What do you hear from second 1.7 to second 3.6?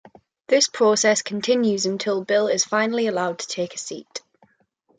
until Bill is finally allowed to